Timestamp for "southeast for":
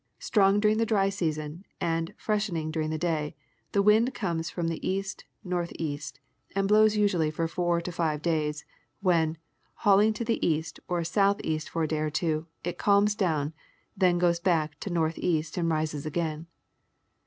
11.03-11.83